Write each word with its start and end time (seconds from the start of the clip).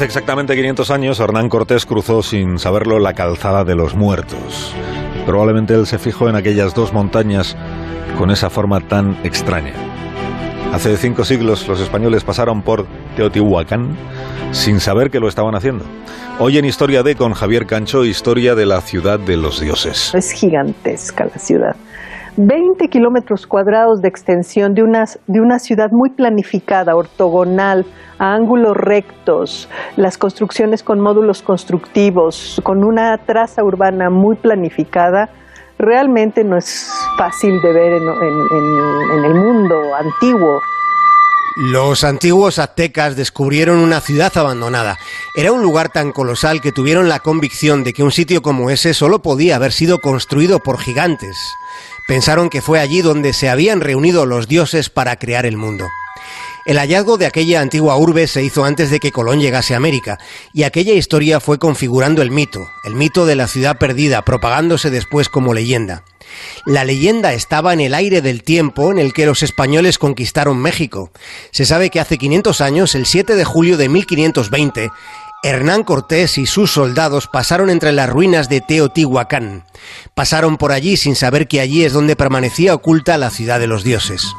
Hace 0.00 0.06
exactamente 0.06 0.56
500 0.56 0.90
años, 0.92 1.20
Hernán 1.20 1.50
Cortés 1.50 1.84
cruzó 1.84 2.22
sin 2.22 2.58
saberlo 2.58 2.98
la 2.98 3.12
calzada 3.12 3.64
de 3.64 3.74
los 3.74 3.94
muertos. 3.94 4.74
Probablemente 5.26 5.74
él 5.74 5.86
se 5.86 5.98
fijó 5.98 6.30
en 6.30 6.36
aquellas 6.36 6.72
dos 6.72 6.94
montañas 6.94 7.54
con 8.16 8.30
esa 8.30 8.48
forma 8.48 8.80
tan 8.80 9.18
extraña. 9.24 9.74
Hace 10.72 10.96
cinco 10.96 11.26
siglos 11.26 11.68
los 11.68 11.82
españoles 11.82 12.24
pasaron 12.24 12.62
por 12.62 12.86
Teotihuacán 13.14 13.94
sin 14.52 14.80
saber 14.80 15.10
que 15.10 15.20
lo 15.20 15.28
estaban 15.28 15.54
haciendo. 15.54 15.84
Hoy 16.38 16.56
en 16.56 16.64
Historia 16.64 17.02
de 17.02 17.14
con 17.14 17.34
Javier 17.34 17.66
Cancho, 17.66 18.06
historia 18.06 18.54
de 18.54 18.64
la 18.64 18.80
ciudad 18.80 19.20
de 19.20 19.36
los 19.36 19.60
dioses. 19.60 20.14
Es 20.14 20.30
gigantesca 20.30 21.26
la 21.26 21.38
ciudad. 21.38 21.76
20 22.36 22.88
kilómetros 22.88 23.46
cuadrados 23.46 24.02
de 24.02 24.08
extensión 24.08 24.74
de 24.74 24.82
una, 24.82 25.06
de 25.26 25.40
una 25.40 25.58
ciudad 25.58 25.90
muy 25.90 26.10
planificada, 26.10 26.96
ortogonal, 26.96 27.84
a 28.18 28.34
ángulos 28.34 28.76
rectos, 28.76 29.68
las 29.96 30.18
construcciones 30.18 30.82
con 30.82 31.00
módulos 31.00 31.42
constructivos, 31.42 32.60
con 32.62 32.84
una 32.84 33.16
traza 33.18 33.64
urbana 33.64 34.10
muy 34.10 34.36
planificada, 34.36 35.30
realmente 35.78 36.44
no 36.44 36.56
es 36.56 36.86
fácil 37.16 37.60
de 37.62 37.72
ver 37.72 37.92
en, 37.94 39.24
el 39.24 39.34
mundo 39.34 39.80
antiguo. 39.94 40.60
Los 41.56 42.04
antiguos 42.04 42.58
aztecas 42.58 43.16
descubrieron 43.16 43.78
una 43.78 44.00
ciudad 44.00 44.32
abandonada. 44.36 44.98
Era 45.34 45.52
un 45.52 45.62
lugar 45.62 45.88
tan 45.88 46.12
colosal 46.12 46.60
que 46.60 46.72
tuvieron 46.72 47.08
la 47.08 47.18
convicción 47.18 47.82
de 47.82 47.92
que 47.92 48.02
un 48.02 48.12
sitio 48.12 48.40
como 48.40 48.70
ese 48.70 48.94
solo 48.94 49.20
podía 49.20 49.56
haber 49.56 49.72
sido 49.72 49.98
construido 49.98 50.60
por 50.60 50.78
gigantes. 50.78 51.36
Pensaron 52.10 52.50
que 52.50 52.60
fue 52.60 52.80
allí 52.80 53.02
donde 53.02 53.32
se 53.32 53.48
habían 53.48 53.80
reunido 53.80 54.26
los 54.26 54.48
dioses 54.48 54.90
para 54.90 55.14
crear 55.14 55.46
el 55.46 55.56
mundo. 55.56 55.86
El 56.66 56.76
hallazgo 56.76 57.18
de 57.18 57.26
aquella 57.26 57.60
antigua 57.60 57.96
urbe 57.96 58.26
se 58.26 58.42
hizo 58.42 58.64
antes 58.64 58.90
de 58.90 58.98
que 58.98 59.12
Colón 59.12 59.38
llegase 59.38 59.74
a 59.74 59.76
América, 59.76 60.18
y 60.52 60.64
aquella 60.64 60.92
historia 60.92 61.38
fue 61.38 61.60
configurando 61.60 62.20
el 62.20 62.32
mito, 62.32 62.66
el 62.82 62.96
mito 62.96 63.26
de 63.26 63.36
la 63.36 63.46
ciudad 63.46 63.78
perdida, 63.78 64.24
propagándose 64.24 64.90
después 64.90 65.28
como 65.28 65.54
leyenda. 65.54 66.02
La 66.66 66.84
leyenda 66.84 67.32
estaba 67.32 67.72
en 67.72 67.80
el 67.80 67.94
aire 67.94 68.22
del 68.22 68.42
tiempo 68.42 68.90
en 68.90 68.98
el 68.98 69.12
que 69.12 69.26
los 69.26 69.44
españoles 69.44 69.96
conquistaron 69.96 70.58
México. 70.58 71.12
Se 71.52 71.64
sabe 71.64 71.90
que 71.90 72.00
hace 72.00 72.18
500 72.18 72.60
años, 72.60 72.96
el 72.96 73.06
7 73.06 73.36
de 73.36 73.44
julio 73.44 73.76
de 73.76 73.88
1520, 73.88 74.90
Hernán 75.42 75.84
Cortés 75.84 76.36
y 76.36 76.44
sus 76.44 76.70
soldados 76.70 77.26
pasaron 77.26 77.70
entre 77.70 77.92
las 77.92 78.10
ruinas 78.10 78.50
de 78.50 78.60
Teotihuacán. 78.60 79.64
Pasaron 80.14 80.58
por 80.58 80.70
allí 80.70 80.98
sin 80.98 81.16
saber 81.16 81.48
que 81.48 81.60
allí 81.60 81.82
es 81.82 81.94
donde 81.94 82.14
permanecía 82.14 82.74
oculta 82.74 83.16
la 83.16 83.30
ciudad 83.30 83.58
de 83.58 83.66
los 83.66 83.82
dioses. 83.82 84.34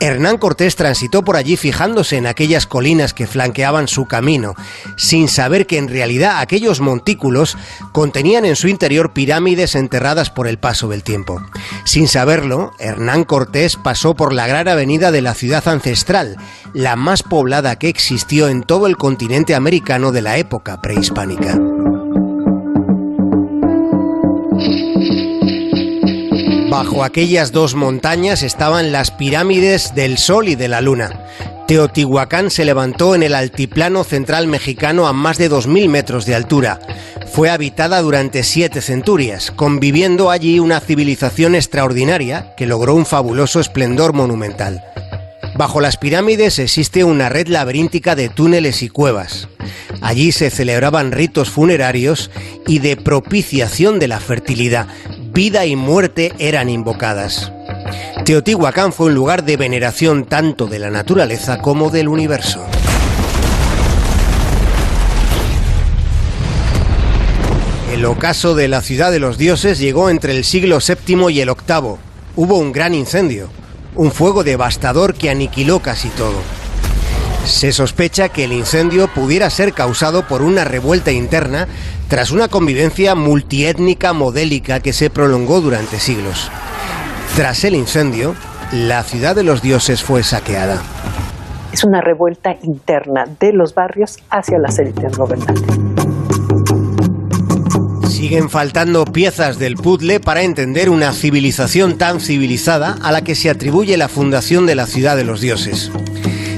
Hernán 0.00 0.38
Cortés 0.38 0.74
transitó 0.74 1.22
por 1.24 1.36
allí 1.36 1.56
fijándose 1.56 2.16
en 2.16 2.26
aquellas 2.26 2.66
colinas 2.66 3.14
que 3.14 3.28
flanqueaban 3.28 3.86
su 3.86 4.06
camino, 4.06 4.54
sin 4.96 5.28
saber 5.28 5.66
que 5.66 5.78
en 5.78 5.88
realidad 5.88 6.40
aquellos 6.40 6.80
montículos 6.80 7.56
contenían 7.92 8.44
en 8.44 8.56
su 8.56 8.66
interior 8.66 9.12
pirámides 9.12 9.76
enterradas 9.76 10.30
por 10.30 10.48
el 10.48 10.58
paso 10.58 10.88
del 10.88 11.04
tiempo. 11.04 11.40
Sin 11.86 12.08
saberlo, 12.08 12.72
Hernán 12.80 13.22
Cortés 13.22 13.76
pasó 13.76 14.16
por 14.16 14.32
la 14.32 14.48
gran 14.48 14.66
avenida 14.66 15.12
de 15.12 15.22
la 15.22 15.34
ciudad 15.34 15.66
ancestral, 15.68 16.36
la 16.74 16.96
más 16.96 17.22
poblada 17.22 17.76
que 17.76 17.88
existió 17.88 18.48
en 18.48 18.64
todo 18.64 18.88
el 18.88 18.96
continente 18.96 19.54
americano 19.54 20.10
de 20.10 20.20
la 20.20 20.36
época 20.36 20.82
prehispánica. 20.82 21.56
Bajo 26.68 27.04
aquellas 27.04 27.52
dos 27.52 27.76
montañas 27.76 28.42
estaban 28.42 28.90
las 28.90 29.12
pirámides 29.12 29.94
del 29.94 30.18
Sol 30.18 30.48
y 30.48 30.56
de 30.56 30.66
la 30.66 30.80
Luna. 30.80 31.20
Teotihuacán 31.66 32.52
se 32.52 32.64
levantó 32.64 33.16
en 33.16 33.24
el 33.24 33.34
altiplano 33.34 34.04
central 34.04 34.46
mexicano 34.46 35.08
a 35.08 35.12
más 35.12 35.36
de 35.36 35.50
2.000 35.50 35.88
metros 35.88 36.24
de 36.24 36.36
altura. 36.36 36.78
Fue 37.32 37.50
habitada 37.50 38.00
durante 38.02 38.44
siete 38.44 38.80
centurias, 38.80 39.50
conviviendo 39.50 40.30
allí 40.30 40.60
una 40.60 40.78
civilización 40.78 41.56
extraordinaria 41.56 42.54
que 42.56 42.66
logró 42.66 42.94
un 42.94 43.04
fabuloso 43.04 43.58
esplendor 43.58 44.12
monumental. 44.12 44.84
Bajo 45.56 45.80
las 45.80 45.96
pirámides 45.96 46.60
existe 46.60 47.02
una 47.02 47.30
red 47.30 47.48
laberíntica 47.48 48.14
de 48.14 48.28
túneles 48.28 48.82
y 48.82 48.88
cuevas. 48.88 49.48
Allí 50.02 50.30
se 50.30 50.50
celebraban 50.50 51.10
ritos 51.10 51.50
funerarios 51.50 52.30
y 52.68 52.78
de 52.78 52.96
propiciación 52.96 53.98
de 53.98 54.06
la 54.06 54.20
fertilidad, 54.20 54.86
vida 55.32 55.66
y 55.66 55.74
muerte 55.74 56.32
eran 56.38 56.68
invocadas. 56.68 57.50
Teotihuacán 58.26 58.92
fue 58.92 59.06
un 59.06 59.14
lugar 59.14 59.44
de 59.44 59.56
veneración 59.56 60.24
tanto 60.24 60.66
de 60.66 60.80
la 60.80 60.90
naturaleza 60.90 61.62
como 61.62 61.90
del 61.90 62.08
universo. 62.08 62.60
El 67.92 68.04
ocaso 68.04 68.56
de 68.56 68.66
la 68.66 68.82
ciudad 68.82 69.12
de 69.12 69.20
los 69.20 69.38
dioses 69.38 69.78
llegó 69.78 70.10
entre 70.10 70.36
el 70.36 70.44
siglo 70.44 70.80
VII 70.80 71.30
y 71.30 71.40
el 71.40 71.50
VIII. 71.50 71.98
Hubo 72.34 72.58
un 72.58 72.72
gran 72.72 72.96
incendio, 72.96 73.48
un 73.94 74.10
fuego 74.10 74.42
devastador 74.42 75.14
que 75.14 75.30
aniquiló 75.30 75.78
casi 75.78 76.08
todo. 76.08 76.42
Se 77.44 77.70
sospecha 77.70 78.28
que 78.30 78.42
el 78.42 78.52
incendio 78.52 79.06
pudiera 79.06 79.48
ser 79.50 79.72
causado 79.72 80.26
por 80.26 80.42
una 80.42 80.64
revuelta 80.64 81.12
interna 81.12 81.68
tras 82.08 82.32
una 82.32 82.48
convivencia 82.48 83.14
multiétnica 83.14 84.12
modélica 84.12 84.80
que 84.80 84.92
se 84.92 85.10
prolongó 85.10 85.60
durante 85.60 86.00
siglos. 86.00 86.50
Tras 87.36 87.64
el 87.64 87.74
incendio, 87.74 88.34
la 88.72 89.02
ciudad 89.02 89.36
de 89.36 89.42
los 89.42 89.60
dioses 89.60 90.02
fue 90.02 90.22
saqueada. 90.22 90.82
Es 91.70 91.84
una 91.84 92.00
revuelta 92.00 92.56
interna 92.62 93.26
de 93.38 93.52
los 93.52 93.74
barrios 93.74 94.16
hacia 94.30 94.58
las 94.58 94.78
élites 94.78 95.18
gobernantes. 95.18 95.62
Siguen 98.08 98.48
faltando 98.48 99.04
piezas 99.04 99.58
del 99.58 99.76
puzzle 99.76 100.18
para 100.18 100.44
entender 100.44 100.88
una 100.88 101.12
civilización 101.12 101.98
tan 101.98 102.20
civilizada 102.20 102.96
a 103.02 103.12
la 103.12 103.20
que 103.20 103.34
se 103.34 103.50
atribuye 103.50 103.98
la 103.98 104.08
fundación 104.08 104.64
de 104.64 104.74
la 104.74 104.86
ciudad 104.86 105.14
de 105.14 105.24
los 105.24 105.42
dioses. 105.42 105.92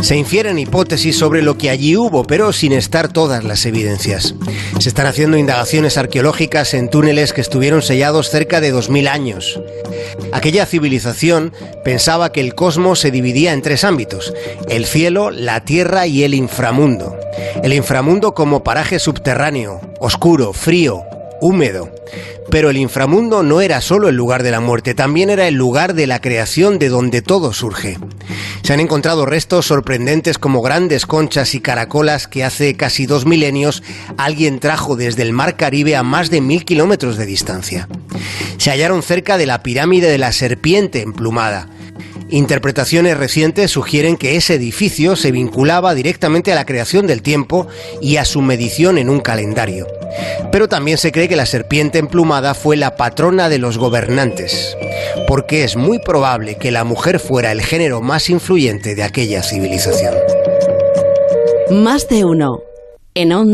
Se 0.00 0.16
infieren 0.16 0.58
hipótesis 0.58 1.16
sobre 1.16 1.42
lo 1.42 1.56
que 1.56 1.70
allí 1.70 1.96
hubo, 1.96 2.24
pero 2.24 2.52
sin 2.52 2.72
estar 2.72 3.12
todas 3.12 3.42
las 3.44 3.64
evidencias. 3.66 4.34
Se 4.78 4.88
están 4.88 5.06
haciendo 5.06 5.38
indagaciones 5.38 5.96
arqueológicas 5.96 6.74
en 6.74 6.90
túneles 6.90 7.32
que 7.32 7.40
estuvieron 7.40 7.82
sellados 7.82 8.30
cerca 8.30 8.60
de 8.60 8.74
2.000 8.74 9.08
años. 9.08 9.60
Aquella 10.32 10.66
civilización 10.66 11.52
pensaba 11.84 12.32
que 12.32 12.40
el 12.40 12.54
cosmos 12.54 13.00
se 13.00 13.10
dividía 13.10 13.52
en 13.52 13.62
tres 13.62 13.84
ámbitos, 13.84 14.34
el 14.68 14.84
cielo, 14.84 15.30
la 15.30 15.64
tierra 15.64 16.06
y 16.06 16.24
el 16.24 16.34
inframundo. 16.34 17.18
El 17.62 17.72
inframundo 17.72 18.34
como 18.34 18.62
paraje 18.62 18.98
subterráneo, 18.98 19.80
oscuro, 20.00 20.52
frío, 20.52 21.04
húmedo. 21.44 21.94
Pero 22.50 22.70
el 22.70 22.78
inframundo 22.78 23.42
no 23.42 23.60
era 23.60 23.82
solo 23.82 24.08
el 24.08 24.16
lugar 24.16 24.42
de 24.42 24.50
la 24.50 24.60
muerte, 24.60 24.94
también 24.94 25.28
era 25.28 25.46
el 25.46 25.54
lugar 25.54 25.94
de 25.94 26.06
la 26.06 26.20
creación 26.20 26.78
de 26.78 26.88
donde 26.88 27.20
todo 27.20 27.52
surge. 27.52 27.98
Se 28.62 28.72
han 28.72 28.80
encontrado 28.80 29.26
restos 29.26 29.66
sorprendentes 29.66 30.38
como 30.38 30.62
grandes 30.62 31.04
conchas 31.04 31.54
y 31.54 31.60
caracolas 31.60 32.28
que 32.28 32.44
hace 32.44 32.76
casi 32.76 33.04
dos 33.04 33.26
milenios 33.26 33.82
alguien 34.16 34.58
trajo 34.58 34.96
desde 34.96 35.22
el 35.22 35.34
mar 35.34 35.56
Caribe 35.56 35.96
a 35.96 36.02
más 36.02 36.30
de 36.30 36.40
mil 36.40 36.64
kilómetros 36.64 37.18
de 37.18 37.26
distancia. 37.26 37.88
Se 38.56 38.70
hallaron 38.70 39.02
cerca 39.02 39.36
de 39.36 39.44
la 39.44 39.62
pirámide 39.62 40.08
de 40.08 40.18
la 40.18 40.32
serpiente 40.32 41.02
emplumada, 41.02 41.68
Interpretaciones 42.34 43.16
recientes 43.16 43.70
sugieren 43.70 44.16
que 44.16 44.34
ese 44.34 44.54
edificio 44.54 45.14
se 45.14 45.30
vinculaba 45.30 45.94
directamente 45.94 46.50
a 46.50 46.56
la 46.56 46.66
creación 46.66 47.06
del 47.06 47.22
tiempo 47.22 47.68
y 48.00 48.16
a 48.16 48.24
su 48.24 48.42
medición 48.42 48.98
en 48.98 49.08
un 49.08 49.20
calendario. 49.20 49.86
Pero 50.50 50.68
también 50.68 50.98
se 50.98 51.12
cree 51.12 51.28
que 51.28 51.36
la 51.36 51.46
serpiente 51.46 52.00
emplumada 52.00 52.54
fue 52.54 52.76
la 52.76 52.96
patrona 52.96 53.48
de 53.48 53.58
los 53.58 53.78
gobernantes, 53.78 54.76
porque 55.28 55.62
es 55.62 55.76
muy 55.76 56.00
probable 56.00 56.56
que 56.56 56.72
la 56.72 56.82
mujer 56.82 57.20
fuera 57.20 57.52
el 57.52 57.62
género 57.62 58.00
más 58.00 58.28
influyente 58.28 58.96
de 58.96 59.04
aquella 59.04 59.44
civilización. 59.44 60.14
Más 61.70 62.08
de 62.08 62.24
uno. 62.24 62.62
En 63.14 63.30